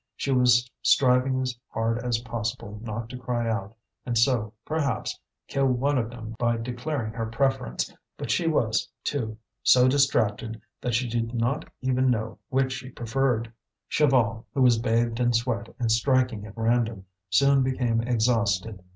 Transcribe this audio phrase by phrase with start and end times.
[0.15, 5.67] She was striving as hard as possible not to cry out, and so, perhaps, kill
[5.67, 11.07] one of them by declaring her preference; but she was, too, so distracted that she
[11.07, 13.53] did not even know which she preferred.
[13.91, 18.81] Chaval, who was bathed in sweat and striking at random, soon became exhausted.